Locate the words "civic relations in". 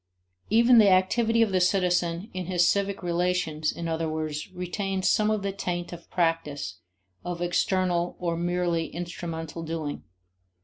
2.67-3.87